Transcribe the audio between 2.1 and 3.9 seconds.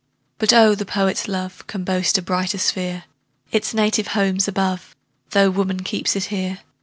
a brighter sphere; Its